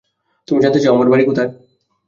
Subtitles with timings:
[0.47, 1.49] তুমি জানতে চাও, আমার বাড়ি কোথায়?